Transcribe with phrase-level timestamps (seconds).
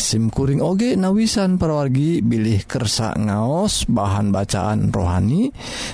[0.00, 5.52] simkuring oge nawisan perwargi bilih kersa ngaos bahan bacaan rohani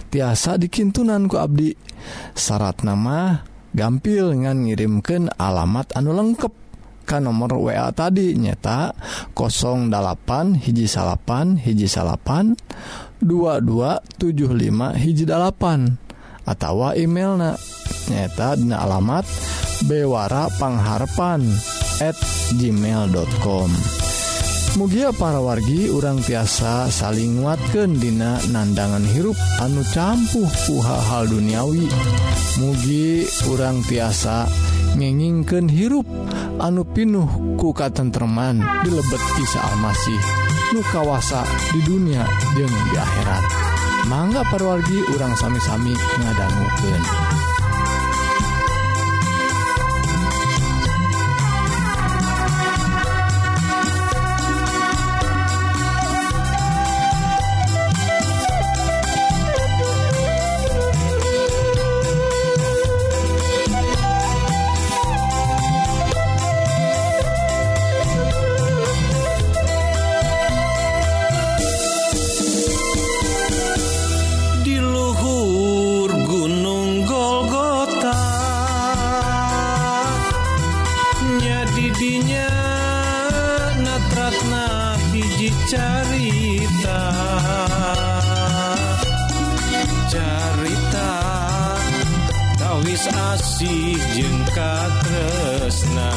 [0.08, 1.74] tiasa dikintunan ku Abdi.
[2.38, 3.42] Syarat nama
[3.74, 6.52] gampil ngan ngirimken alamat anu lengkap
[7.04, 8.96] kan nomor wa tadi nyeta
[9.36, 12.56] 08 hiji salapan hiji salapan
[13.20, 15.24] 2275 hiji
[16.44, 17.56] atautawa email
[18.08, 19.24] nyaeta dina alamat
[19.88, 21.74] bewarapangharpan@
[22.54, 23.70] gmail.com
[24.74, 31.86] Mugia para wargi urang tiasa saling nguatkan dina nandangan hirup anu campuh puha hal duniawi.
[32.58, 33.22] Mugi
[33.54, 34.50] urang tiasa
[34.98, 36.10] ngengingken hirup
[36.58, 40.20] anu pinuh ku katentreman dilebet kisah Almasih
[40.74, 42.26] nu kawasa di dunia
[42.58, 43.73] jeung di akhirat.
[44.04, 47.33] mangga perwargi urang sami-sami ngadangnguken
[93.12, 96.10] asih jengka tresna.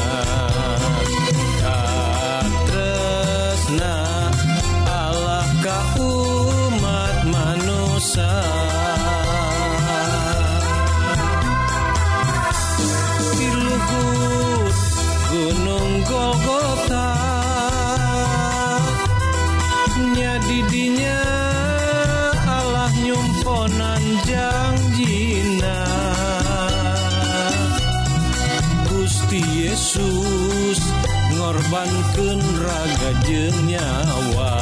[32.68, 34.57] raga jeng nyawa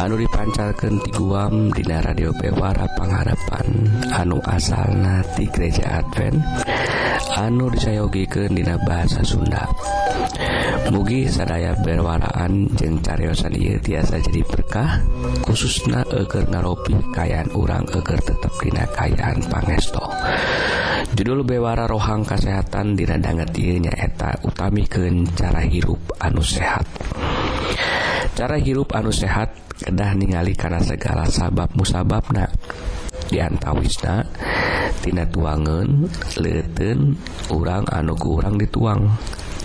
[0.00, 3.68] anu dipancarkan di guam Dina radio Bewara pengharapan
[4.16, 6.40] anu asalna nati gereja Advent.
[7.36, 9.68] Anu disayogiken Dina bahasa Sunda.
[10.88, 15.04] Mugi sadaya berwaraan jeung caryosan ieu tiasa jadi berkah
[15.44, 20.00] khususna eger ngaropi kayaan urang eger tetap dina kayaan pangesto.
[21.12, 26.88] Judul bewara rohang kesehatan diradanget ieu nyaeta utami ke cara hirup anu sehat.
[28.40, 29.52] cara hirup anu sehat
[29.84, 32.48] kedah ningali karena segala sabab musababna.
[33.28, 36.08] Diantawisnatina tuangan
[36.40, 37.20] leten
[37.52, 39.12] urang anu kurang dituang.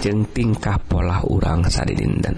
[0.03, 2.35] Jeng tingkah pola urang saddinden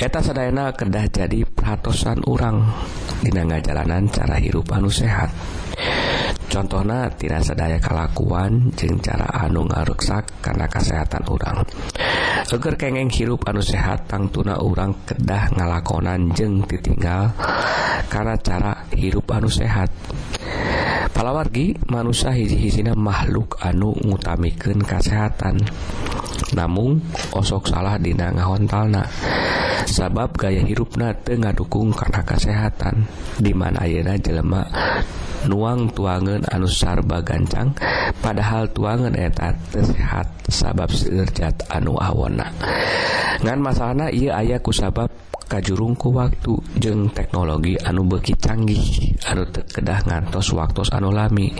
[0.00, 2.64] eta sadayana kedah jadi peratosan urang.
[3.20, 5.28] Dina ngajalanan cara hirup anu sehat.
[6.50, 11.62] contohnya tidak sedaya kelakuan jeng cara anu ngaruksak karena kesehatan urang.
[12.42, 14.58] Seger kengeng hirup anu sehat tang tuna
[15.06, 17.30] kedah ngalakonan jeng ditinggal
[18.10, 19.88] karena cara hirup anu sehat.
[21.14, 25.62] Palawargi manusia hiji-hijina makhluk anu ngutamikan kesehatan
[26.56, 26.98] namun
[27.30, 29.06] osok salah dina ngahontalna.
[29.86, 33.06] Sabab gaya hirupna tengah dukung karena kesehatan
[33.42, 34.62] dimana ayeuna jelema
[35.48, 37.72] nuang tuangan anusarba gancang
[38.20, 42.50] padahal tuangan eta sehat sabab sinerjat anu awona.
[43.40, 45.08] Ngan masalahna ia ayaku sabab
[45.50, 51.50] kajjurung ku waktu jeung teknologi anu beki canggih anu terkedah ngantos waktu anu lami.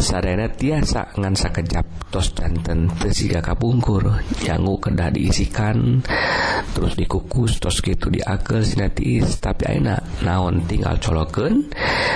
[0.00, 4.08] Sadana tiasa ngansa kejap tos danten tesiga kapungkur
[4.40, 6.00] janggu kedah diisikan
[6.72, 11.68] terus dikukus tos gitu diakel sinetiis tapi enak naon tinggal coloken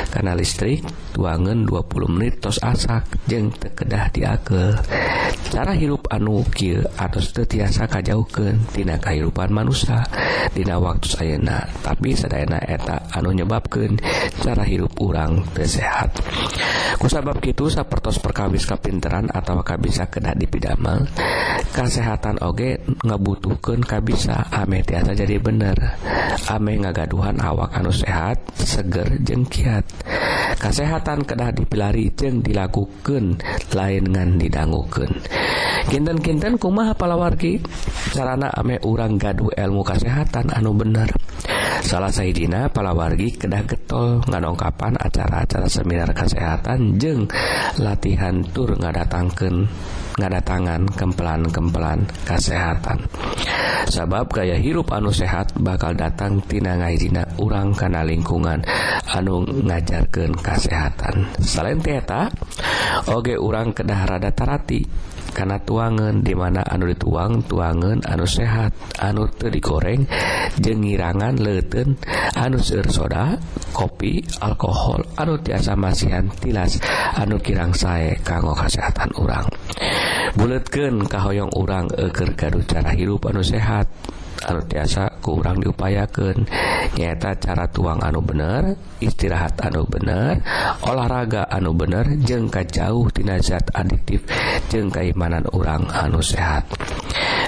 [0.09, 0.81] karena listrik
[1.13, 4.73] tuangan 20 menit tos asak jeng terkedah diakel
[5.53, 10.01] cara hirup anu kil atau tetiasa kajauken tina kehidupan manusia
[10.57, 13.99] dina waktu status ayena tapi sedayana eta anu nyebabkeun
[14.39, 16.15] cara hirup urang tersehat
[17.03, 21.11] kusabab gitu sapertos perkawis kapinteran atau kabisa kena dipidamel
[21.73, 24.45] kesehatan oge ngebutuhkan kabisa.
[24.53, 25.75] Ame tiasa jadi bener.
[26.53, 29.85] Ame ngagaduhan awak anu sehat seger jengkiat
[30.61, 33.41] kesehatan kedah dipilari jeng dilakukan
[33.73, 35.11] lain ngan didangukeun.
[35.89, 37.59] Kinten-kinten kumaha palawargi?
[38.13, 40.92] Sarana ame urang gaduh ilmu kesehatan anu bener.
[40.93, 41.09] bener.
[41.83, 47.27] Salah Saidina palawargi kedah getol ngadongkapan acara-acara seminar kesehatan jeng
[47.81, 49.67] latihan tur ngadatangkan
[50.19, 53.05] ngadatangan kempelan-kempelan kesehatan.
[53.89, 58.63] Sabab gaya hirup anu sehat bakal datang tina ngaidina urang kana lingkungan
[59.13, 61.29] anu ngajarkan kesehatan.
[61.43, 62.31] Selain teta
[63.11, 64.85] Oge urang kedah rada tarati
[65.33, 70.05] karena tuangan dimana anu dituang tuangan anu sehat anu te digoreng
[70.61, 71.97] jengirangan leten
[72.37, 73.41] anu seueur soda
[73.73, 76.77] kopi alkohol anu tiasa masihan tilas
[77.17, 79.49] anu kirang sae kanggo kesehatan urang.
[80.37, 83.87] bulatkan kahoyong urang eger gaduh cara hirup anu sehat.
[84.43, 86.47] tiasa kurang diupayakan
[86.99, 90.43] nyata cara tuang anu bener istirahat anu bener
[90.83, 94.27] olahraga anu bener jengka jauh dinazat adiktif
[94.69, 96.67] jeung keimanan orang anu sehat.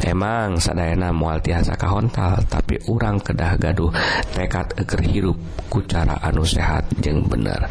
[0.04, 3.88] Emang sadayana mual tiasa kahontal tapi urang kedah gaduh
[4.36, 5.38] tekad eker hirup
[5.72, 7.64] ku cara anu sehat jeng bener.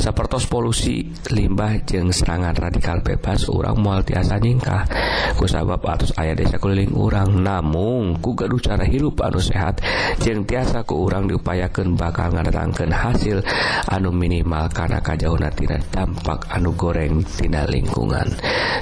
[0.00, 4.88] Sepertos polusi limbah jeng serangan radikal bebas urang mual tiasa nyingkah.
[5.36, 9.84] Kusabab atus ayah desa keliling urang namung ku gaduh cara hirup anu sehat
[10.24, 13.44] jeung tiasa ku urang diupayakan bakal ngadatangkan hasil
[13.92, 18.24] anu minimal karena kajaunatina dampak anu gorengtina lingkungan.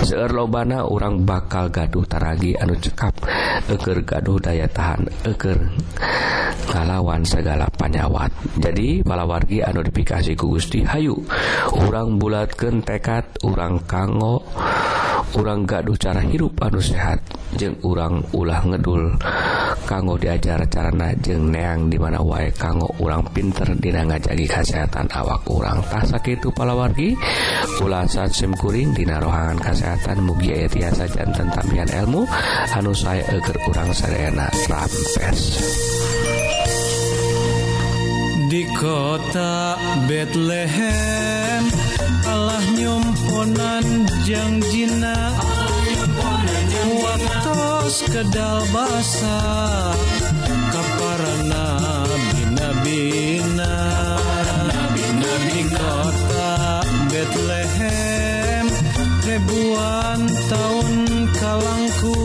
[0.06, 3.26] Seeur lobana orang bakal gaduh taragi anu cekap
[3.66, 5.58] eger gaduh daya tahan eger
[6.70, 8.30] ngalawan segala panyawat.
[8.62, 11.18] Jadi palawargi anu dipikasi ku Gusti Hayu
[11.74, 14.46] urang bulatkeun tekad urang kanggo
[15.32, 17.18] orang gaduh cara hirup anu sehat.
[17.52, 19.12] Jeung urang ulah ngedul
[19.88, 25.82] kanggo diajar carana najeng neang dimana wae kanggo urang pinter dina ngajagi kesehatan awak kurang
[25.90, 27.12] tasak itu palawargi
[27.82, 32.22] ulasan simkuring dina rohangan kesehatan mugi aya tiasa jantan tampian ilmu
[32.76, 35.40] anu saya eger urang serena rampes
[38.52, 41.62] di kota Bethlehem
[42.28, 43.86] Allah nyumponan
[44.28, 45.71] jangjina Allah
[46.88, 49.38] muatos kedal basa
[50.72, 51.66] kaparana
[52.32, 53.74] bina-bina.
[54.70, 56.52] Nabi-nabi kota
[57.10, 58.66] Betlehem
[59.26, 60.20] ribuan
[60.50, 60.90] tahun
[61.38, 62.18] kalangku.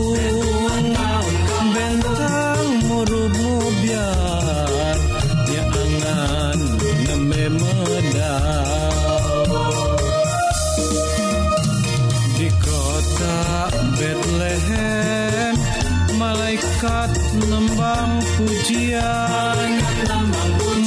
[16.88, 17.12] Malaikat
[17.44, 19.70] nembang pujian.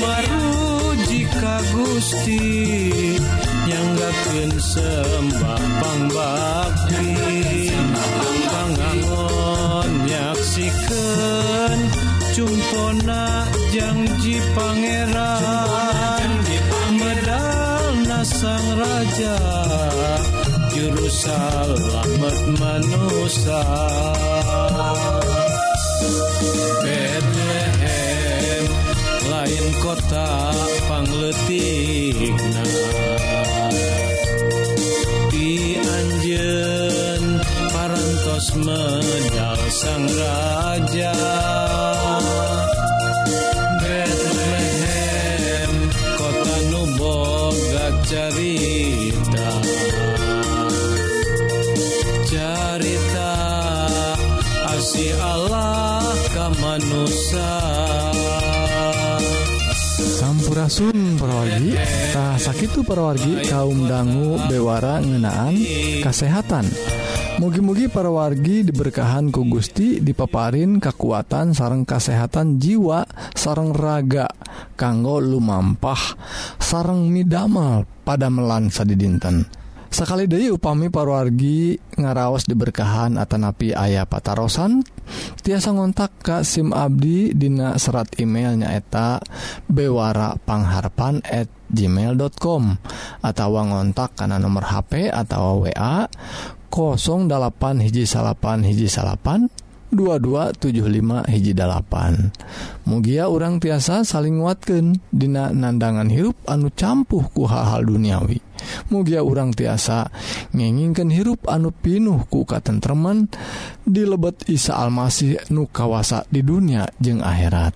[0.01, 2.49] Maru jika Gusti
[3.69, 7.13] yang gaken sembah pangbakti
[8.49, 11.79] pangangon nyaksikan
[12.33, 13.45] cumpona
[13.77, 16.31] janji pangeran.
[16.91, 19.39] Medal nasang raja
[20.75, 23.63] juru selamat manusia
[26.85, 28.65] Bethlehem
[29.31, 30.53] lain kota
[30.89, 32.65] pangletikna.
[35.31, 37.25] Di anjen
[37.73, 41.50] parantos menyal sang raja.
[61.21, 65.53] perwargitah sakit perwargi kaum dangu bewara ngenaan
[66.01, 66.65] kesehatan
[67.37, 73.05] mugi-mugi perwargi diberkahan ku Gusti dipaparin kekuatan sarang kesehatan jiwa
[73.37, 74.33] sarang raga
[74.81, 76.17] kanggo lumampah
[76.57, 79.60] sarang midamal pada melansa di dinten
[79.91, 84.87] sekali deui upami parwargi ngaraos diberkahan Atanapi ayah patarosan
[85.43, 89.19] tiasa ngontak Ka SIM Abdi Dina serat emailnya eta
[89.67, 92.63] bewarapangharpan@ gmail.com
[93.23, 96.07] atau ngontak karena nomor HP atau wa
[96.71, 99.51] 08 hiji salapan hiji salapan
[99.91, 102.31] 2275 hiji dalapan.
[102.87, 108.50] Mugia orang tiasa saling watken Dina nandangan hirup anu campuh ku hal-hal duniawi.
[108.93, 110.11] mugia urang tiasa
[110.55, 113.31] ngingingken hirup anu pinuh ku katentreman
[113.87, 117.73] di lebet Isa Almasih nu kawasa di dunia jeung akhirat.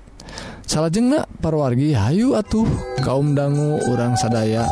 [0.64, 2.64] Salahjengnah parwargi Hayu atuh
[3.04, 4.64] kaum dangu urang sadaya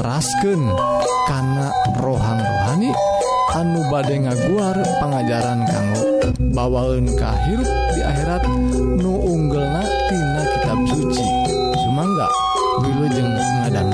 [0.00, 0.64] terasken
[1.28, 1.68] karena
[2.00, 2.90] rohang rohani
[3.52, 6.02] anu bade ngaguar pengajaran kanggo
[6.56, 8.42] bawaun hirup di akhirat
[8.96, 11.26] nu unggel natina kitab suci.
[11.84, 12.28] Sumangga
[13.10, 13.89] jeng ngadang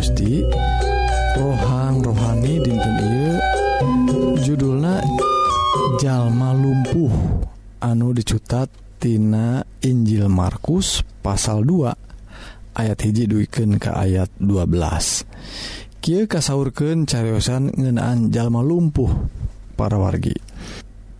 [0.00, 0.40] Gusti.
[1.36, 3.36] Rohang rohani dinten Ieu.
[4.40, 4.96] Judulna
[6.00, 7.12] Jalma lumpuh.
[7.84, 17.04] Anu dicutat Tina Injil Markus pasal 2 ayat hiji duikeun ke ayat 12 Ky kasurken
[17.04, 19.12] cariosan ngenaan jalma lumpuh
[19.76, 20.32] para wargi.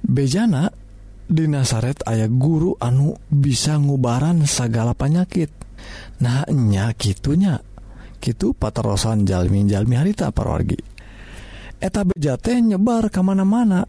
[0.00, 0.72] Bejana
[1.28, 5.52] di Nasaret ayah guru anu bisa ngubaran segala panyakit.
[6.24, 7.60] Nahnya gitunya
[8.20, 10.76] gitu paterosan jalmi-jalmi harita parwargi.
[11.80, 13.88] Eta bejate nyebar kemana-mana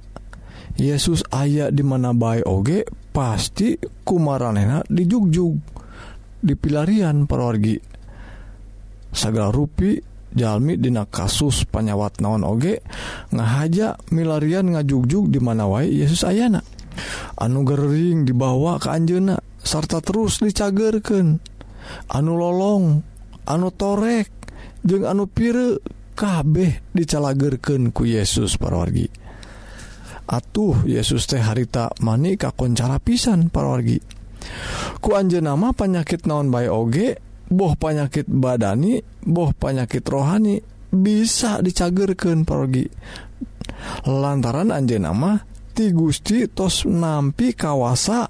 [0.80, 3.76] Yesus aya di mana baik oge pasti
[4.08, 5.60] kumaranena dijugjug
[6.40, 7.76] dipilarian parwargi.
[9.12, 10.00] Segala rupi
[10.32, 12.80] jalmi dina kasus panyawat naon oge
[13.36, 16.64] ngahaja milarian ngajugjug di mana wae Yesus ayana.
[17.36, 21.40] Anu gering dibawa ke Anjena sarta terus dicagerken
[22.12, 23.04] anu lolong
[23.48, 24.30] anu torek
[24.86, 25.82] jeung anu pire
[26.18, 29.08] kabeh dicalagerken ku Yesus parorgi
[30.30, 33.98] atuh Yesus teh harita mani kakoncara pisan parorgi
[35.02, 37.18] ku anje nama panyakit naon bay oge
[37.52, 42.86] boh panyakit badani boh panyakit rohani bisa dicagerken parorgi
[44.06, 45.40] lantaran anje nama
[45.72, 48.28] ti Gusti tos nampi kawasa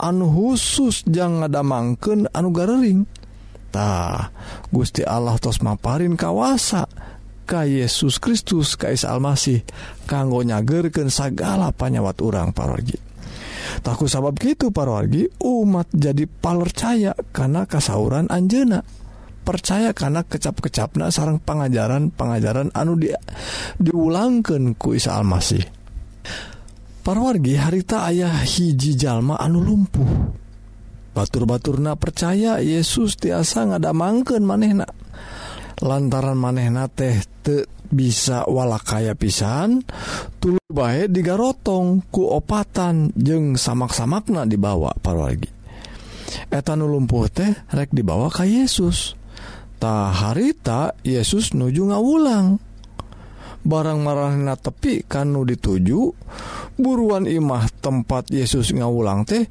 [0.00, 3.19] anu khusus jangan ngadamangken anu garering.
[3.70, 4.34] tah
[4.68, 6.86] Gusti Allah tos maparin kawasa
[7.46, 9.62] ka Yesus Kristus Kais Almasih
[10.06, 12.98] kanggo nyagerken segala panyawat urang parorgi
[13.86, 18.82] takut sabab gitu parorgi umat jadi palercaya karena kasauran Anjena
[19.40, 23.18] percaya karena kecap-kecapna sarang pengajaran pengajaran anu dia
[23.80, 25.64] diulangkan ku Isa Almasih.
[27.00, 30.39] Parwargi harita ayah hiji jalma anu lumpuh.
[31.12, 34.86] batur-baturna percaya Yesus tiasa ngada mangken manehna.
[35.80, 39.82] Lantaran manehna teh te bisa wala kaya pisan
[40.38, 45.50] tulu bae digarotong kuopatan jeung samak-samakna dibawa parwargi.
[46.46, 52.69] Etan lumpuh teh rek dibawa ka Yesustah harita Yesus nuju ngawulang.
[53.60, 56.00] barang marahna tepi kanu dituju
[56.80, 59.44] buruan Imah tempat Yesus ngawulang teh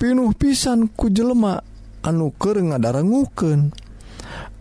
[0.00, 1.60] pinuh pisan ku jelema
[2.00, 3.72] anuker ngadarennguken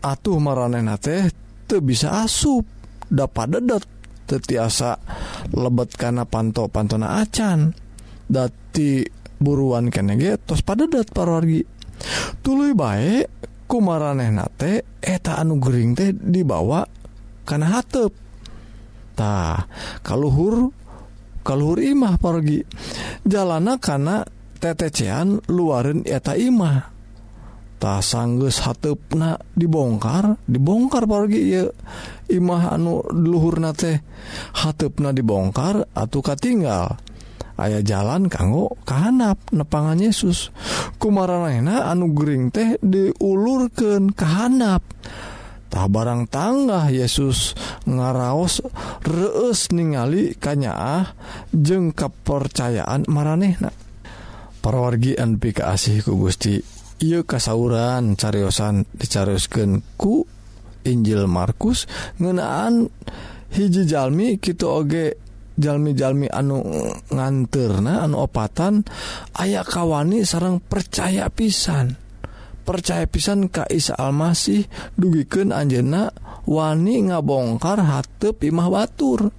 [0.04, 1.32] atuh maranehna teh
[1.68, 2.68] te bisa asup
[3.08, 3.84] dapat dedet
[4.30, 5.02] tetiasa
[5.58, 7.74] lebet karena panto pantona acan.
[8.30, 9.02] Dati
[9.42, 11.66] buruan ketos pada dat parorgi
[12.46, 13.26] tulu baik
[13.66, 14.30] ku maraneh
[15.02, 16.86] eta anu Gering teh dibawa
[17.50, 18.29] karena hatp
[19.20, 19.68] tah
[20.00, 20.72] kalluhur
[21.44, 22.64] kalluhur imah pergi
[23.28, 24.24] jalana karena
[24.60, 26.96] tetecean luarin eta imah.
[27.80, 31.64] Ta sanggus hatupna dibongkar dibongkar pergi ya
[32.28, 34.04] imah anu luhur na teh
[34.60, 37.00] hatupna dibongkar atau katinggal.
[37.60, 40.52] Aya jalan kanggo kehanap nepangan Yesus.
[41.00, 44.84] Kumarana anu gering teh diulurkan kehanap
[45.70, 47.54] tah barang tangga Yesus
[47.86, 48.66] ngaraos
[49.06, 51.14] reus ningali kanyaah
[51.54, 53.72] jeung kepercayaan maranehna.
[54.60, 56.60] Perwargian pika asihku Gusti
[57.00, 60.28] ia kasauran cariyosan dicariuskan ku
[60.84, 61.88] Injil Markus
[62.20, 62.92] ngenaan
[63.56, 65.16] hiji Jalmi kita oge
[65.60, 66.64] jalmi-jalmi anu
[67.12, 68.88] nganterna anu opatan
[69.36, 72.09] ayaah kawani sarang percaya pisan.
[72.70, 76.14] percaya pisan Kaisa Almasih dugiken Anjena
[76.46, 79.34] wani ngabongkar hatep Imah Batur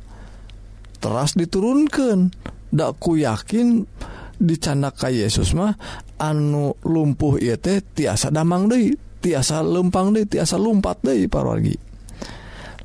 [0.99, 2.35] teras diturunkan
[2.75, 3.87] dakku yakin
[4.35, 5.79] dicandaka Yesus mah
[6.19, 11.79] anu lumpuh ia teh tiasa damang De tiasa lempang De tiasa lumpat De parwargi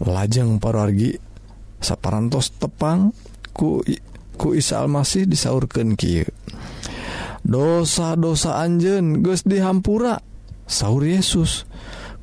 [0.06, 1.18] lajeng parargi
[1.82, 3.10] saparantos tepang
[3.50, 3.82] ku
[4.38, 6.22] ku Isa Almasih disaurkan Ki
[7.46, 10.35] dosa-dosa Anjen Gus dihampura.
[10.66, 11.70] sauur Yesus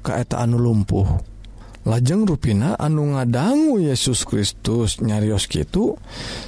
[0.02, 1.06] keeta anu lumpuh.
[1.82, 5.98] Lajeng ruina anu ngadanggu Yesus Kristus nyarios gitu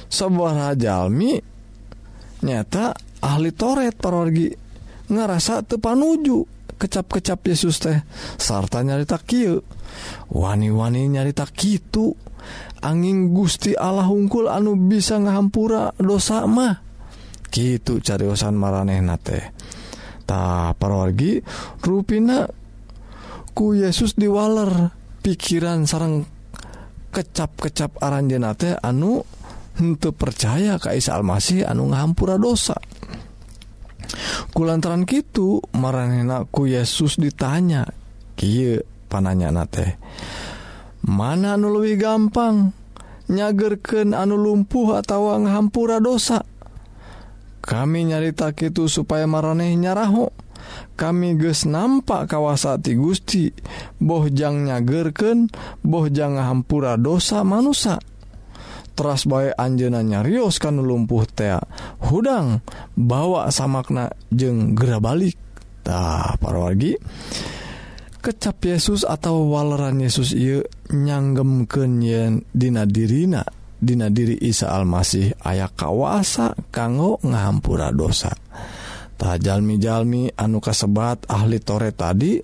[0.07, 1.35] sebuah Jalmi
[2.39, 4.47] nyata ahli toret parorgi
[5.11, 6.47] ngerasa tepanuju
[6.79, 7.99] kecap-kecap Yesus teh
[8.39, 9.59] sarta nyarita Ky
[10.31, 12.15] wani-wani nyarita gitu
[12.85, 16.85] angin Gusti Allah hungkul anu bisa ngahampura dosa mah.
[17.49, 19.41] Gitu carisan maranehna teh.
[20.25, 21.39] tah parorgi
[21.85, 22.49] ruina
[23.55, 24.91] ku Yesus diwaler
[25.23, 26.27] pikiran sarang
[27.15, 29.23] kecap-kecap aranjenate anu
[29.79, 32.75] untuk percaya Kaisa Almasih anu ngahampura dosa.
[34.51, 37.89] Kulantaran gitu marangku Yesus ditanya
[38.37, 38.77] Ki
[39.09, 39.97] pananya nate
[41.05, 42.73] mana anu lebih gampang
[43.29, 46.45] nyagerken anu lumpuh atau ngahampura dosa?
[47.65, 50.29] kami nyarita itu supaya mareh nyaraho.
[50.95, 53.49] Kami ges nampak kawasati Gusti.
[53.97, 55.49] Bohjang nyagerken
[55.81, 57.97] bohjang hampura dosa manusia
[58.95, 61.59] teras baik Anjenanya Rios kan lumpuh tea
[62.07, 62.63] hudang
[62.95, 66.95] bawa samakna jeng gera baliktah parwargi
[68.23, 73.45] kecap Yesus atau waleran Yesus ia nyanggemken yen dina dirina.
[73.85, 78.33] Dina diri Isa Almasih aya kawasa kanggo ngahampura dosa.
[79.15, 82.41] Tajalmi-jalmi anu kasebat ahli tore tadi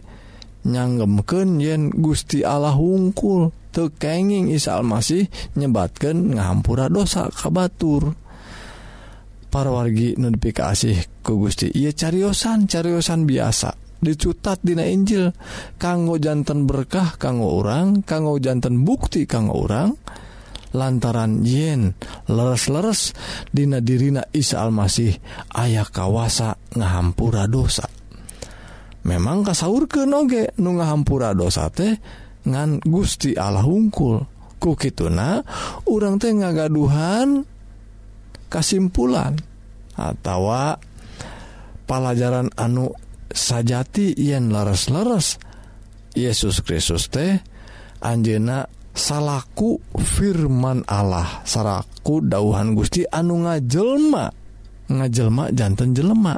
[0.69, 5.25] nyanggemken yen Gusti Allah hungkul tekenging Isa Almasih
[5.57, 8.13] nyebatkan ngahampura dosa kabatur
[9.51, 11.67] wargi nepi kasih ke Gusti.
[11.75, 13.75] Ia cariosan cariosan biasa.
[14.01, 15.29] Dicutat Dina Injil
[15.77, 19.93] kanggo jantan berkah kanggo orang kanggo jantan bukti kanggo orang
[20.71, 21.95] lantaran yen
[22.31, 23.15] leres-leres
[23.51, 25.15] Dina dirina Isa Almasih
[25.55, 27.87] ayah kawasa ngahampura dosa.
[29.01, 31.97] Memang kasaur ke noge nu ngahampura dosa teh
[32.45, 34.23] ngan Gusti Allah hungkul.
[34.61, 35.41] Ku kituna
[35.89, 37.41] urang teh ngagaduhan
[38.45, 39.33] kesimpulan
[39.97, 40.77] atau
[41.89, 42.93] pelajaran anu
[43.33, 45.41] sajati yen leres-leres.
[46.11, 47.39] Yesus Kristus teh
[48.03, 51.43] Anjena salahku firman Allah.
[51.47, 54.25] Saraku dauhan Gusti anu ngajelma.
[54.91, 56.35] Ngajelma jantan jelema.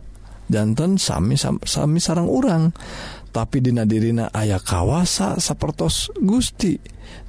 [0.49, 2.69] Jantan sami sami sarang urang.
[3.33, 6.77] Tapi dina dirina ayah kawasa sapertos Gusti.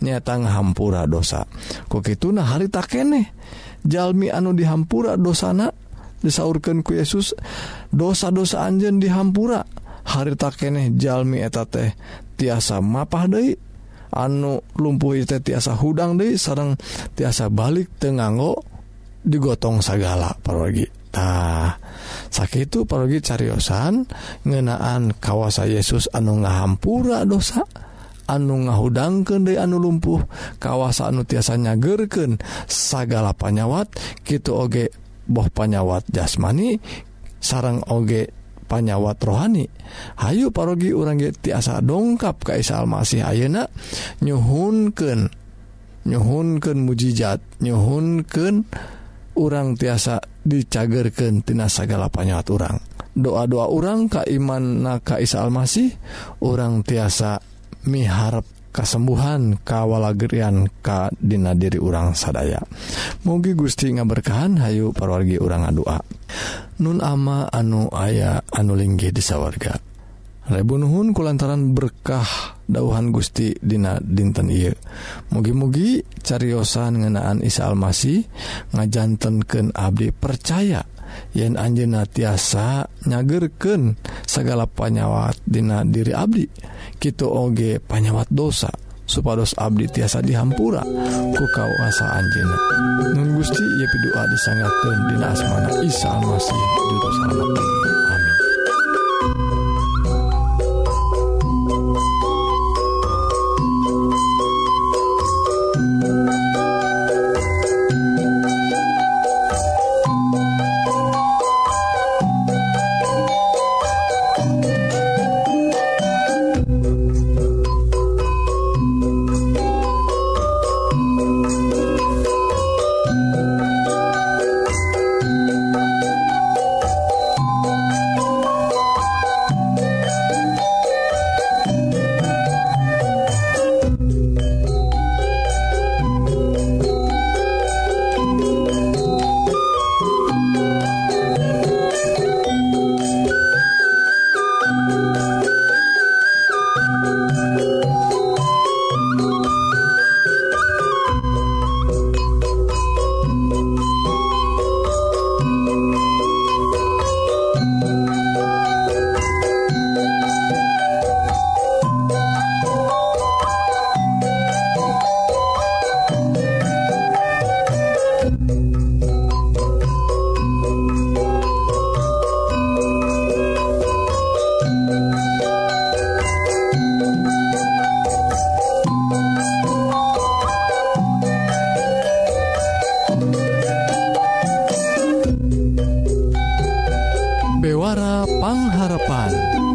[0.04, 1.48] Nyata hampura dosa.
[1.88, 3.32] Kok itu nah hari tak kene.
[3.84, 5.72] Jalmi anu dihampura dosana.
[6.24, 7.36] Disaurkan ku Yesus
[7.92, 9.64] dosa-dosa anjen dihampura.
[10.04, 11.96] Hari tak kene jalmi eta teh
[12.36, 13.56] tiasa mapah deui.
[14.14, 16.78] anu lumpuh itu tiasa hudang deh sarang
[17.18, 18.62] tiasa balik tenganggo
[19.26, 21.80] digotong segala parogitah
[22.30, 24.04] sakit itu parogi cariosan
[24.44, 27.64] ngenaan kawasa Yesus anu ngahampura dosa
[28.28, 30.20] anu ngahudangken de anu lumpuh
[30.60, 33.92] kawasa anu tiasanya gerken segala panyawat
[34.24, 34.92] gitu oge
[35.24, 36.80] boh panyawat jasmani
[37.40, 38.32] sarang oge
[38.74, 39.70] panyawat rohani
[40.18, 43.70] Hayu parogi orang tiasa dongkap Kaisal masih Ayeuna
[44.18, 45.30] nyhunken
[46.02, 48.66] nyhunken mujijat nyhunken
[49.38, 52.76] orang tiasa dicagerkentina segala panyawat orang
[53.14, 55.94] doa-doa orang Kaiman na Kaisal masih
[56.42, 57.38] orang tiasa
[57.86, 58.42] miharap
[58.74, 62.58] kasembuhan kawalagerian ka dina diri urang sadaya.
[63.24, 65.96] Mugi Gusti ngaberkahan Hayu parwargi urang doa
[66.82, 69.80] Nun ama anu aya anu linggih disawarga
[70.44, 74.68] Rebunuhun kulantaran berkah dauhan Gusti Dina dinten I
[75.32, 78.28] mugi-mugi cariyosan ngenaan Isa Almasih
[78.76, 80.84] ngajantenken Abdi percaya
[81.34, 86.46] yen Anjena tiasa nyagerken segala panyawat Dina diri Abdi
[86.98, 88.70] Ki oge panyawat dosa
[89.04, 90.82] supados Abdi tiasa dihampura
[91.34, 92.58] ku kawasa Anjena
[93.14, 98.03] Nun Gusti ia pidoa disangakeun dina asmana Isa Almasih juru selamat.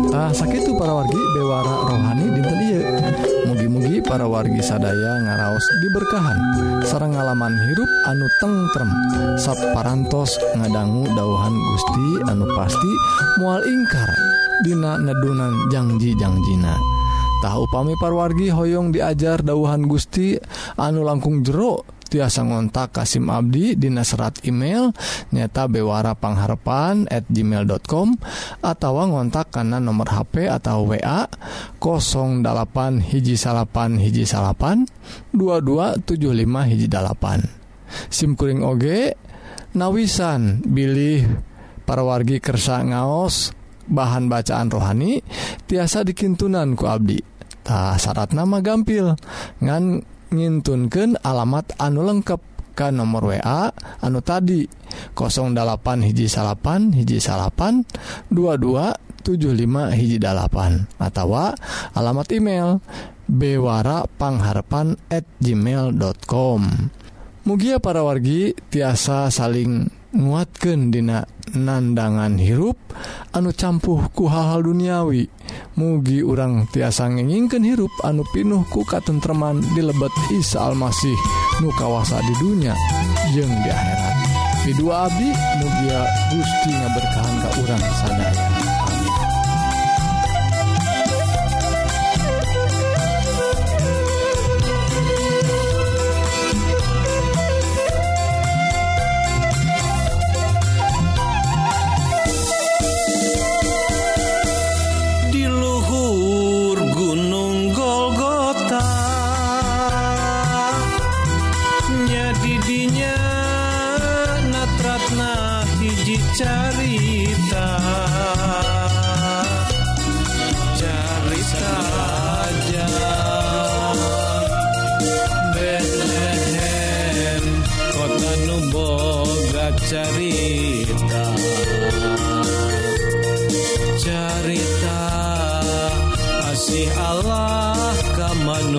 [0.10, 2.60] Nah sakit para wargi bewara rohani dinten
[3.46, 6.40] mugi-mugi para wargi sadaya ngaraos diberkahan.
[6.82, 8.92] Sarang ngalaman hirup anu tengrem
[9.38, 12.92] sapparantos ngadanggu dauhan Gusti anu pasti
[13.38, 14.10] mual ingkar.
[14.60, 16.76] Dina neddunan janjijangjiina
[17.40, 20.36] tahu pami parwargi Hoong diajar dauhan Gusti
[20.76, 24.90] anu langkung jeruk tiasa ngontak Kasim Abdi Dina serat email
[25.30, 28.18] nyata bewarapangharpan at gmail.com
[28.66, 31.30] atau ngontak karena nomor HP atau wa
[31.80, 34.90] 08 hiji salapan hiji salapan
[35.38, 37.46] 2275 hiji dalapan.
[38.10, 38.86] SIMkuring OG
[39.78, 41.26] nawisan Billy
[41.86, 43.54] parwargi kersa ngaos
[43.90, 45.26] bahan bacaan rohani
[45.66, 47.18] tiasa dikintunan ku Abdi.
[47.66, 49.14] Tak syarat nama gampil.
[49.62, 52.42] Ngan ngintunkan alamat anu lengkap
[52.78, 54.64] ke nomor WA anu tadi
[55.18, 57.84] 08 hiji salapan hiji salapan
[58.32, 61.36] 2275 hiji dalapan atau
[61.98, 62.80] alamat email
[63.30, 66.62] bewarapangharapan at gmail.com
[67.44, 72.78] Mugia para wargi tiasa saling nguatkan dina nandangan hirup
[73.34, 75.30] anu campuhku hal-hal duniawi.
[75.78, 81.18] Mugi urang tiasa ngenginken hirup anu pinuh pinuhku katentreman di lebet Isa Almasih
[81.64, 82.76] nu kawasa di dunia
[83.34, 84.16] jeung di akhirat.
[84.70, 88.59] Ridua Abi mugia Gusti berkahan ka urang sadaya.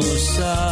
[0.02, 0.69] side.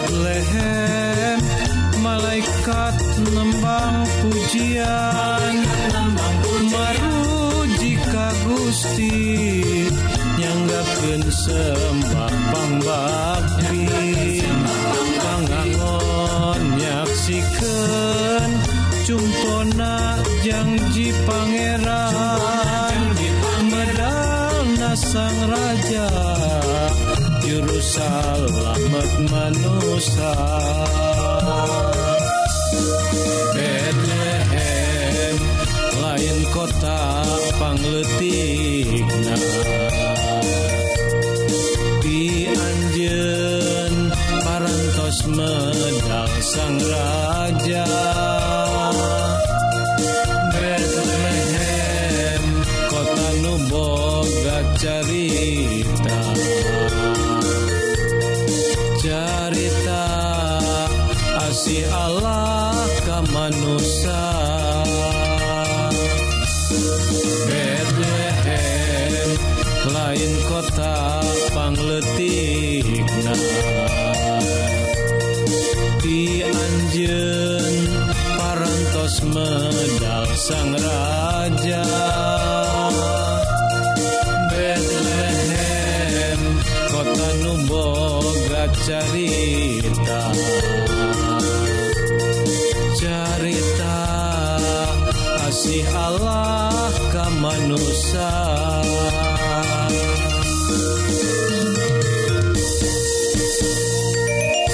[0.00, 1.40] Bethlehem
[2.00, 2.96] malaikat
[3.36, 5.54] nembang pujian
[6.72, 9.20] meruji ka Gusti
[10.40, 13.29] nyanggakeun sembah pambang
[33.54, 35.36] Bethlehem
[36.02, 36.98] lain kota
[37.58, 39.36] pangletikna